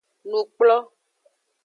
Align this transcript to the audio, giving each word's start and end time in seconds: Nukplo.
Nukplo. 0.29 0.77